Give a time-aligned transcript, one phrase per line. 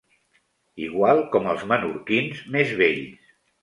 [0.85, 3.35] Igual com els menorquins més vells.